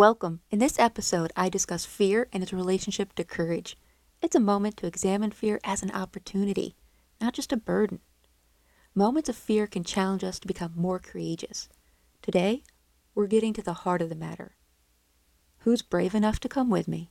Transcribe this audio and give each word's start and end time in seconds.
Welcome. 0.00 0.40
In 0.50 0.60
this 0.60 0.78
episode, 0.78 1.30
I 1.36 1.50
discuss 1.50 1.84
fear 1.84 2.26
and 2.32 2.42
its 2.42 2.54
relationship 2.54 3.14
to 3.16 3.22
courage. 3.22 3.76
It's 4.22 4.34
a 4.34 4.40
moment 4.40 4.78
to 4.78 4.86
examine 4.86 5.30
fear 5.30 5.60
as 5.62 5.82
an 5.82 5.90
opportunity, 5.90 6.74
not 7.20 7.34
just 7.34 7.52
a 7.52 7.58
burden. 7.58 8.00
Moments 8.94 9.28
of 9.28 9.36
fear 9.36 9.66
can 9.66 9.84
challenge 9.84 10.24
us 10.24 10.38
to 10.38 10.48
become 10.48 10.72
more 10.74 10.98
courageous. 10.98 11.68
Today, 12.22 12.62
we're 13.14 13.26
getting 13.26 13.52
to 13.52 13.60
the 13.60 13.74
heart 13.84 14.00
of 14.00 14.08
the 14.08 14.14
matter. 14.14 14.56
Who's 15.64 15.82
brave 15.82 16.14
enough 16.14 16.40
to 16.40 16.48
come 16.48 16.70
with 16.70 16.88
me? 16.88 17.10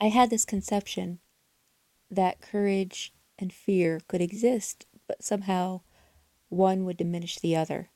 I 0.00 0.08
had 0.08 0.30
this 0.30 0.46
conception 0.46 1.18
that 2.10 2.40
courage 2.40 3.12
and 3.38 3.52
fear 3.52 4.00
could 4.08 4.22
exist, 4.22 4.86
but 5.06 5.22
somehow 5.22 5.82
one 6.48 6.84
would 6.84 6.96
diminish 6.96 7.38
the 7.38 7.54
other. 7.54 7.90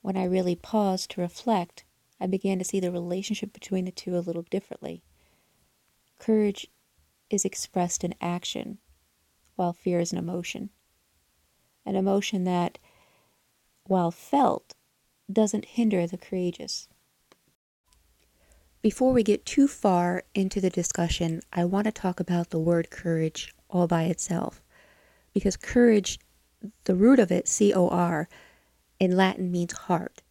When 0.00 0.16
I 0.16 0.24
really 0.24 0.54
paused 0.54 1.10
to 1.10 1.20
reflect, 1.20 1.84
I 2.20 2.26
began 2.26 2.58
to 2.58 2.64
see 2.64 2.78
the 2.78 2.92
relationship 2.92 3.52
between 3.52 3.84
the 3.84 3.90
two 3.90 4.16
a 4.16 4.20
little 4.20 4.42
differently. 4.42 5.02
Courage 6.18 6.68
is 7.30 7.44
expressed 7.44 8.04
in 8.04 8.14
action, 8.20 8.78
while 9.56 9.72
fear 9.72 9.98
is 9.98 10.12
an 10.12 10.18
emotion. 10.18 10.70
An 11.84 11.96
emotion 11.96 12.44
that, 12.44 12.78
while 13.84 14.10
felt, 14.10 14.74
doesn't 15.32 15.64
hinder 15.64 16.06
the 16.06 16.18
courageous. 16.18 16.88
Before 18.82 19.12
we 19.12 19.22
get 19.22 19.44
too 19.44 19.68
far 19.68 20.24
into 20.34 20.58
the 20.58 20.70
discussion, 20.70 21.42
I 21.52 21.66
want 21.66 21.84
to 21.84 21.92
talk 21.92 22.18
about 22.18 22.48
the 22.48 22.58
word 22.58 22.88
courage 22.88 23.54
all 23.68 23.86
by 23.86 24.04
itself. 24.04 24.62
Because 25.34 25.56
courage, 25.56 26.18
the 26.84 26.94
root 26.94 27.18
of 27.18 27.30
it, 27.30 27.46
C 27.46 27.74
O 27.74 27.88
R, 27.88 28.26
in 28.98 29.16
Latin 29.16 29.52
means 29.52 29.72
heart. 29.72 30.22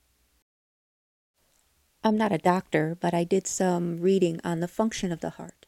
I'm 2.04 2.18
not 2.18 2.32
a 2.32 2.40
doctor, 2.40 2.98
but 3.00 3.14
I 3.14 3.24
did 3.24 3.46
some 3.46 4.02
reading 4.02 4.40
on 4.44 4.62
the 4.62 4.68
function 4.68 5.12
of 5.12 5.20
the 5.20 5.32
heart. 5.32 5.68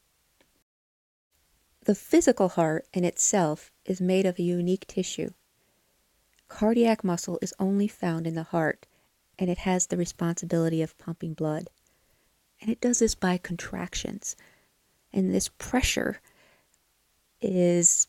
The 1.86 1.96
physical 1.96 2.50
heart 2.50 2.88
in 2.94 3.04
itself 3.04 3.72
is 3.86 4.02
made 4.02 4.26
of 4.26 4.40
a 4.40 4.44
unique 4.44 4.88
tissue. 4.88 5.32
Cardiac 6.48 7.04
muscle 7.04 7.38
is 7.42 7.54
only 7.60 7.88
found 7.88 8.26
in 8.26 8.36
the 8.36 8.44
heart, 8.44 8.88
and 9.38 9.50
it 9.50 9.60
has 9.60 9.88
the 9.88 9.98
responsibility 9.98 10.82
of 10.82 10.98
pumping 10.98 11.34
blood. 11.34 11.70
And 12.62 12.70
it 12.70 12.80
does 12.80 13.00
this 13.00 13.16
by 13.16 13.38
contractions. 13.38 14.36
And 15.12 15.34
this 15.34 15.50
pressure 15.50 16.22
is 17.42 18.08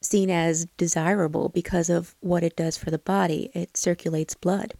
seen 0.00 0.30
as 0.30 0.66
desirable 0.76 1.48
because 1.48 1.88
of 1.88 2.16
what 2.20 2.42
it 2.42 2.56
does 2.56 2.76
for 2.76 2.90
the 2.90 2.98
body. 2.98 3.50
It 3.54 3.76
circulates 3.76 4.34
blood. 4.34 4.74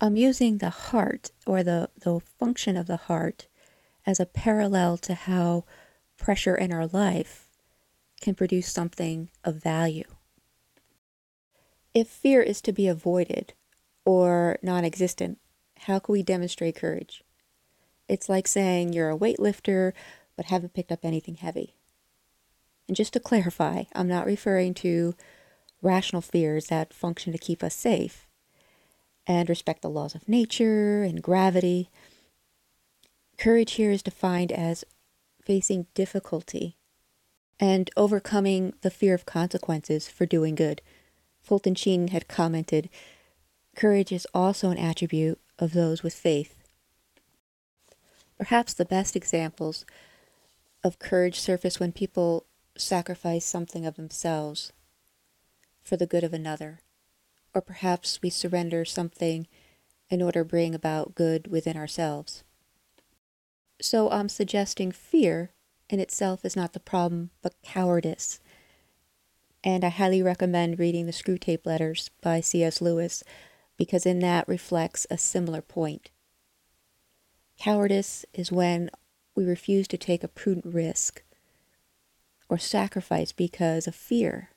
I'm 0.00 0.16
using 0.16 0.58
the 0.58 0.70
heart 0.70 1.30
or 1.46 1.62
the, 1.62 1.88
the 2.00 2.20
function 2.20 2.76
of 2.76 2.86
the 2.86 2.96
heart 2.96 3.46
as 4.04 4.18
a 4.20 4.26
parallel 4.26 4.98
to 4.98 5.14
how 5.14 5.64
pressure 6.16 6.54
in 6.54 6.72
our 6.72 6.86
life 6.86 7.48
can 8.20 8.34
produce 8.34 8.70
something 8.70 9.30
of 9.44 9.62
value. 9.62 10.04
If 11.94 12.08
fear 12.08 12.42
is 12.42 12.60
to 12.62 12.72
be 12.72 12.88
avoided 12.88 13.54
or 14.04 14.58
non 14.62 14.84
existent, 14.84 15.38
how 15.80 15.98
can 15.98 16.12
we 16.12 16.22
demonstrate 16.22 16.76
courage? 16.76 17.22
It's 18.08 18.28
like 18.28 18.48
saying 18.48 18.92
you're 18.92 19.10
a 19.10 19.18
weightlifter 19.18 19.92
but 20.36 20.46
haven't 20.46 20.74
picked 20.74 20.92
up 20.92 21.04
anything 21.04 21.36
heavy. 21.36 21.74
And 22.88 22.96
just 22.96 23.12
to 23.14 23.20
clarify, 23.20 23.84
I'm 23.94 24.08
not 24.08 24.26
referring 24.26 24.74
to 24.74 25.14
rational 25.80 26.22
fears 26.22 26.66
that 26.66 26.92
function 26.92 27.32
to 27.32 27.38
keep 27.38 27.62
us 27.62 27.74
safe 27.74 28.26
and 29.26 29.48
respect 29.48 29.82
the 29.82 29.90
laws 29.90 30.14
of 30.14 30.28
nature 30.28 31.02
and 31.02 31.22
gravity. 31.22 31.90
Courage 33.38 33.72
here 33.72 33.90
is 33.90 34.02
defined 34.02 34.52
as 34.52 34.84
facing 35.42 35.86
difficulty 35.94 36.76
and 37.60 37.90
overcoming 37.96 38.74
the 38.82 38.90
fear 38.90 39.14
of 39.14 39.26
consequences 39.26 40.08
for 40.08 40.26
doing 40.26 40.54
good. 40.54 40.82
Fulton 41.42 41.74
Sheen 41.74 42.08
had 42.08 42.28
commented 42.28 42.88
courage 43.76 44.12
is 44.12 44.26
also 44.32 44.70
an 44.70 44.78
attribute 44.78 45.38
of 45.58 45.72
those 45.72 46.02
with 46.02 46.14
faith. 46.14 46.56
Perhaps 48.38 48.74
the 48.74 48.84
best 48.84 49.14
examples 49.14 49.84
of 50.82 50.98
courage 50.98 51.38
surface 51.38 51.78
when 51.78 51.92
people 51.92 52.46
sacrifice 52.76 53.44
something 53.44 53.86
of 53.86 53.96
themselves 53.96 54.72
for 55.82 55.96
the 55.96 56.06
good 56.06 56.24
of 56.24 56.32
another, 56.32 56.80
or 57.54 57.60
perhaps 57.60 58.20
we 58.22 58.30
surrender 58.30 58.84
something 58.84 59.46
in 60.10 60.20
order 60.20 60.40
to 60.40 60.48
bring 60.48 60.74
about 60.74 61.14
good 61.14 61.46
within 61.46 61.76
ourselves. 61.76 62.42
So 63.80 64.10
I'm 64.10 64.28
suggesting 64.28 64.92
fear 64.92 65.50
in 65.88 66.00
itself 66.00 66.44
is 66.44 66.56
not 66.56 66.72
the 66.72 66.80
problem, 66.80 67.30
but 67.42 67.54
cowardice. 67.62 68.40
And 69.62 69.84
I 69.84 69.88
highly 69.88 70.22
recommend 70.22 70.78
reading 70.78 71.06
the 71.06 71.12
Screwtape 71.12 71.64
Letters 71.64 72.10
by 72.20 72.40
C.S. 72.40 72.80
Lewis 72.80 73.22
because 73.76 74.06
in 74.06 74.20
that 74.20 74.46
reflects 74.48 75.06
a 75.10 75.18
similar 75.18 75.60
point. 75.60 76.10
Cowardice 77.58 78.24
is 78.32 78.52
when 78.52 78.90
we 79.34 79.44
refuse 79.44 79.88
to 79.88 79.98
take 79.98 80.22
a 80.22 80.28
prudent 80.28 80.66
risk 80.66 81.22
or 82.48 82.58
sacrifice 82.58 83.32
because 83.32 83.86
of 83.86 83.94
fear, 83.94 84.50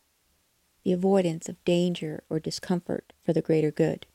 the 0.84 0.94
avoidance 0.94 1.50
of 1.50 1.64
danger 1.64 2.24
or 2.30 2.40
discomfort 2.40 3.14
for 3.24 3.34
the 3.34 3.42
greater 3.42 3.72
good. 3.72 4.06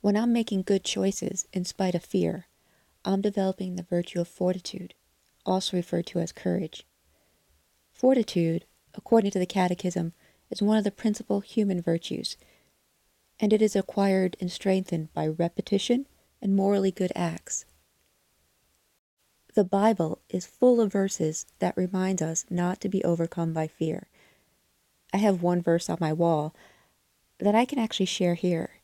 When 0.00 0.16
I'm 0.16 0.32
making 0.32 0.62
good 0.62 0.84
choices 0.84 1.46
in 1.52 1.64
spite 1.64 1.94
of 1.94 2.04
fear, 2.04 2.46
I'm 3.04 3.20
developing 3.20 3.76
the 3.76 3.82
virtue 3.82 4.20
of 4.20 4.28
fortitude, 4.28 4.94
also 5.44 5.76
referred 5.76 6.06
to 6.06 6.20
as 6.20 6.32
courage. 6.32 6.86
Fortitude, 7.92 8.66
according 8.94 9.30
to 9.32 9.38
the 9.38 9.46
Catechism, 9.46 10.12
is 10.50 10.62
one 10.62 10.78
of 10.78 10.84
the 10.84 10.90
principal 10.90 11.40
human 11.40 11.80
virtues 11.80 12.36
and 13.40 13.52
it 13.54 13.62
is 13.62 13.74
acquired 13.74 14.36
and 14.38 14.52
strengthened 14.52 15.12
by 15.14 15.26
repetition 15.26 16.06
and 16.42 16.54
morally 16.54 16.90
good 16.90 17.10
acts. 17.16 17.64
The 19.54 19.64
Bible 19.64 20.20
is 20.28 20.46
full 20.46 20.80
of 20.80 20.92
verses 20.92 21.46
that 21.58 21.76
remind 21.76 22.22
us 22.22 22.44
not 22.50 22.80
to 22.82 22.88
be 22.88 23.02
overcome 23.02 23.52
by 23.52 23.66
fear. 23.66 24.08
I 25.12 25.16
have 25.16 25.42
one 25.42 25.62
verse 25.62 25.88
on 25.88 25.98
my 26.00 26.12
wall 26.12 26.54
that 27.38 27.54
I 27.54 27.64
can 27.64 27.78
actually 27.78 28.06
share 28.06 28.34
here. 28.34 28.80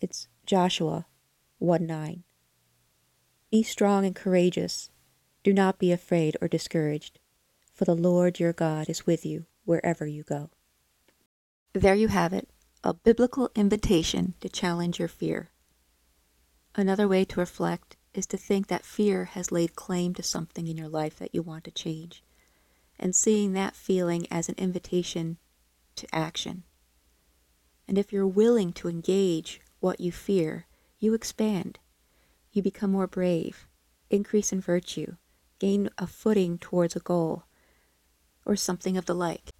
It's 0.00 0.26
Joshua 0.44 1.06
1 1.58 1.86
9. 1.86 2.24
Be 3.50 3.62
strong 3.62 4.04
and 4.04 4.14
courageous. 4.14 4.90
Do 5.44 5.52
not 5.52 5.78
be 5.78 5.92
afraid 5.92 6.36
or 6.40 6.48
discouraged, 6.48 7.20
for 7.72 7.84
the 7.84 7.94
Lord 7.94 8.40
your 8.40 8.52
God 8.52 8.90
is 8.90 9.06
with 9.06 9.24
you 9.24 9.46
wherever 9.64 10.06
you 10.06 10.24
go. 10.24 10.50
There 11.72 11.94
you 11.94 12.08
have 12.08 12.32
it 12.32 12.48
a 12.84 12.92
biblical 12.92 13.48
invitation 13.54 14.34
to 14.40 14.48
challenge 14.48 14.98
your 14.98 15.06
fear. 15.08 15.50
Another 16.74 17.06
way 17.06 17.24
to 17.24 17.38
reflect 17.38 17.96
is 18.12 18.26
to 18.26 18.36
think 18.36 18.66
that 18.66 18.84
fear 18.84 19.26
has 19.26 19.52
laid 19.52 19.76
claim 19.76 20.14
to 20.14 20.22
something 20.22 20.66
in 20.66 20.76
your 20.76 20.88
life 20.88 21.16
that 21.18 21.32
you 21.32 21.42
want 21.42 21.62
to 21.64 21.70
change, 21.70 22.24
and 22.98 23.14
seeing 23.14 23.52
that 23.52 23.76
feeling 23.76 24.26
as 24.32 24.48
an 24.48 24.56
invitation 24.58 25.38
to 25.94 26.12
action. 26.12 26.64
And 27.86 27.98
if 27.98 28.12
you're 28.12 28.26
willing 28.26 28.72
to 28.74 28.88
engage 28.88 29.60
what 29.78 30.00
you 30.00 30.10
fear, 30.10 30.66
you 30.98 31.14
expand. 31.14 31.78
You 32.50 32.62
become 32.62 32.90
more 32.90 33.06
brave, 33.06 33.68
increase 34.10 34.52
in 34.52 34.60
virtue, 34.60 35.16
gain 35.60 35.88
a 35.98 36.06
footing 36.08 36.58
towards 36.58 36.96
a 36.96 37.00
goal, 37.00 37.44
or 38.44 38.56
something 38.56 38.96
of 38.96 39.06
the 39.06 39.14
like. 39.14 39.50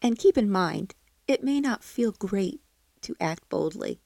And 0.00 0.18
keep 0.18 0.38
in 0.38 0.50
mind, 0.50 0.94
it 1.32 1.42
may 1.42 1.60
not 1.60 1.82
feel 1.82 2.12
great 2.12 2.60
to 3.00 3.16
act 3.18 3.48
boldly. 3.48 4.02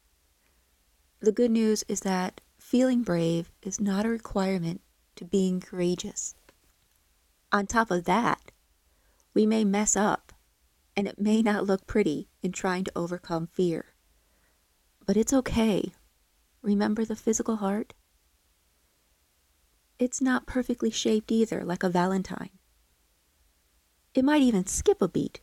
The 1.18 1.32
good 1.32 1.50
news 1.50 1.82
is 1.88 2.00
that 2.00 2.40
feeling 2.56 3.02
brave 3.02 3.50
is 3.62 3.80
not 3.80 4.06
a 4.06 4.10
requirement 4.10 4.80
to 5.16 5.24
being 5.24 5.58
courageous. 5.58 6.36
On 7.50 7.66
top 7.66 7.90
of 7.90 8.04
that, 8.04 8.52
we 9.34 9.44
may 9.44 9.64
mess 9.64 9.96
up 9.96 10.32
and 10.96 11.08
it 11.08 11.20
may 11.20 11.42
not 11.42 11.66
look 11.66 11.88
pretty 11.88 12.28
in 12.42 12.52
trying 12.52 12.84
to 12.84 12.92
overcome 12.94 13.48
fear. 13.48 13.96
But 15.04 15.16
it's 15.16 15.32
okay. 15.32 15.92
Remember 16.62 17.04
the 17.04 17.16
physical 17.16 17.56
heart? 17.56 17.92
It's 19.98 20.22
not 20.22 20.46
perfectly 20.46 20.90
shaped 20.90 21.32
either, 21.32 21.64
like 21.64 21.82
a 21.82 21.88
valentine. 21.88 22.50
It 24.14 24.24
might 24.24 24.42
even 24.42 24.66
skip 24.66 25.02
a 25.02 25.08
beat 25.08 25.40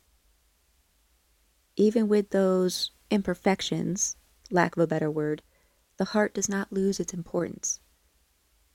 even 1.75 2.07
with 2.07 2.29
those 2.29 2.91
imperfections, 3.09 4.15
lack 4.51 4.75
of 4.75 4.83
a 4.83 4.87
better 4.87 5.09
word, 5.09 5.41
the 5.97 6.05
heart 6.05 6.33
does 6.33 6.49
not 6.49 6.73
lose 6.73 6.99
its 6.99 7.13
importance, 7.13 7.79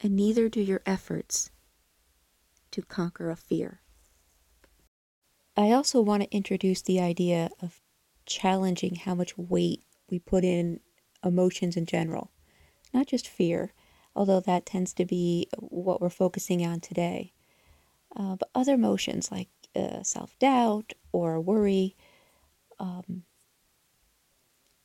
and 0.01 0.15
neither 0.15 0.49
do 0.49 0.61
your 0.61 0.83
efforts 0.87 1.51
to 2.71 2.83
conquer 2.83 3.31
a 3.31 3.37
fear. 3.37 3.81
I 5.57 5.73
also 5.73 6.01
want 6.01 6.23
to 6.23 6.31
introduce 6.35 6.83
the 6.83 7.01
idea 7.01 7.51
of 7.61 7.81
challenging 8.27 8.95
how 8.95 9.15
much 9.15 9.37
weight 9.37 9.83
we 10.09 10.19
put 10.19 10.45
in 10.45 10.81
emotions 11.25 11.77
in 11.77 11.87
general, 11.87 12.31
not 12.95 13.07
just 13.09 13.27
fear, 13.27 13.73
although 14.15 14.41
that 14.41 14.67
tends 14.67 14.93
to 14.95 15.05
be 15.05 15.49
what 15.59 16.01
we're 16.01 16.11
focusing 16.11 16.65
on 16.65 16.81
today, 16.81 17.33
uh, 18.17 18.37
but 18.37 18.51
other 18.55 18.75
emotions 18.75 19.31
like 19.33 19.49
uh, 19.75 20.03
self 20.03 20.39
doubt 20.39 20.93
or 21.13 21.41
worry. 21.41 21.97
Um, 22.79 23.25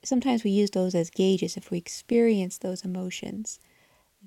sometimes 0.04 0.44
we 0.44 0.51
use 0.51 0.72
those 0.72 0.95
as 0.95 1.10
gauges 1.10 1.57
if 1.57 1.72
we 1.72 1.78
experience 1.78 2.57
those 2.57 2.84
emotions 2.84 3.60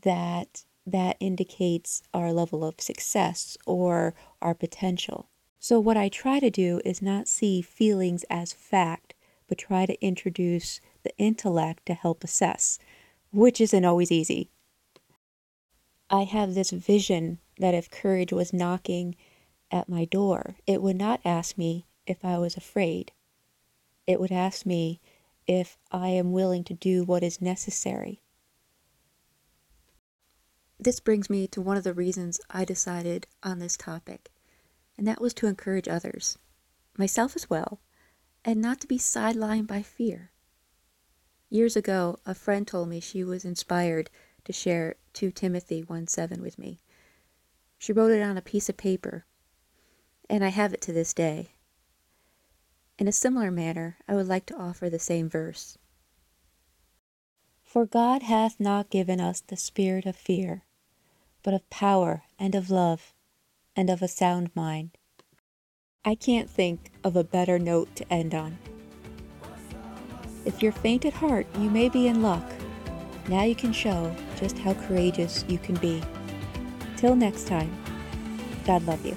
that 0.02 0.64
that 0.86 1.16
indicates 1.18 2.02
our 2.14 2.32
level 2.32 2.64
of 2.64 2.80
success 2.80 3.56
or 3.66 4.14
our 4.40 4.54
potential. 4.54 5.28
So 5.58 5.80
what 5.80 5.96
I 5.96 6.08
try 6.08 6.38
to 6.38 6.50
do 6.50 6.80
is 6.84 7.02
not 7.02 7.26
see 7.26 7.60
feelings 7.60 8.24
as 8.30 8.52
fact, 8.52 9.14
but 9.48 9.58
try 9.58 9.84
to 9.84 10.00
introduce 10.04 10.80
the 11.02 11.16
intellect 11.18 11.86
to 11.86 11.94
help 11.94 12.22
assess, 12.22 12.78
which 13.32 13.60
isn't 13.60 13.84
always 13.84 14.12
easy. 14.12 14.50
I 16.08 16.22
have 16.22 16.54
this 16.54 16.70
vision 16.70 17.40
that 17.58 17.74
if 17.74 17.90
courage 17.90 18.32
was 18.32 18.52
knocking 18.52 19.16
at 19.72 19.88
my 19.88 20.04
door, 20.04 20.54
it 20.66 20.80
would 20.82 20.96
not 20.96 21.20
ask 21.24 21.58
me 21.58 21.86
if 22.06 22.24
I 22.24 22.38
was 22.38 22.56
afraid. 22.56 23.10
It 24.06 24.20
would 24.20 24.32
ask 24.32 24.64
me 24.64 25.00
if 25.46 25.78
I 25.90 26.08
am 26.08 26.32
willing 26.32 26.64
to 26.64 26.74
do 26.74 27.04
what 27.04 27.22
is 27.22 27.40
necessary. 27.40 28.22
This 30.78 31.00
brings 31.00 31.30
me 31.30 31.46
to 31.48 31.60
one 31.60 31.76
of 31.76 31.84
the 31.84 31.94
reasons 31.94 32.40
I 32.50 32.64
decided 32.64 33.26
on 33.42 33.58
this 33.58 33.76
topic, 33.76 34.30
and 34.96 35.06
that 35.06 35.20
was 35.20 35.34
to 35.34 35.46
encourage 35.46 35.88
others, 35.88 36.38
myself 36.96 37.34
as 37.34 37.48
well, 37.50 37.80
and 38.44 38.60
not 38.60 38.80
to 38.80 38.86
be 38.86 38.98
sidelined 38.98 39.66
by 39.66 39.82
fear. 39.82 40.30
Years 41.48 41.76
ago, 41.76 42.18
a 42.26 42.34
friend 42.34 42.66
told 42.66 42.88
me 42.88 43.00
she 43.00 43.24
was 43.24 43.44
inspired 43.44 44.10
to 44.44 44.52
share 44.52 44.96
2 45.14 45.30
Timothy 45.32 45.82
1 45.82 46.06
7 46.06 46.42
with 46.42 46.58
me. 46.58 46.80
She 47.78 47.92
wrote 47.92 48.12
it 48.12 48.22
on 48.22 48.36
a 48.36 48.42
piece 48.42 48.68
of 48.68 48.76
paper, 48.76 49.24
and 50.28 50.44
I 50.44 50.48
have 50.48 50.72
it 50.72 50.80
to 50.82 50.92
this 50.92 51.14
day. 51.14 51.55
In 52.98 53.06
a 53.06 53.12
similar 53.12 53.50
manner, 53.50 53.98
I 54.08 54.14
would 54.14 54.26
like 54.26 54.46
to 54.46 54.56
offer 54.56 54.88
the 54.88 54.98
same 54.98 55.28
verse. 55.28 55.76
For 57.62 57.84
God 57.84 58.22
hath 58.22 58.58
not 58.58 58.88
given 58.88 59.20
us 59.20 59.42
the 59.42 59.56
spirit 59.56 60.06
of 60.06 60.16
fear, 60.16 60.64
but 61.42 61.52
of 61.52 61.68
power 61.68 62.22
and 62.38 62.54
of 62.54 62.70
love 62.70 63.12
and 63.76 63.90
of 63.90 64.00
a 64.00 64.08
sound 64.08 64.50
mind. 64.54 64.96
I 66.06 66.14
can't 66.14 66.48
think 66.48 66.90
of 67.04 67.16
a 67.16 67.24
better 67.24 67.58
note 67.58 67.94
to 67.96 68.10
end 68.10 68.34
on. 68.34 68.56
If 70.46 70.62
you're 70.62 70.72
faint 70.72 71.04
at 71.04 71.12
heart, 71.12 71.46
you 71.58 71.68
may 71.68 71.90
be 71.90 72.06
in 72.06 72.22
luck. 72.22 72.44
Now 73.28 73.42
you 73.42 73.56
can 73.56 73.72
show 73.72 74.14
just 74.36 74.56
how 74.56 74.72
courageous 74.72 75.44
you 75.48 75.58
can 75.58 75.74
be. 75.76 76.02
Till 76.96 77.14
next 77.14 77.46
time, 77.46 77.76
God 78.64 78.86
love 78.86 79.04
you. 79.04 79.16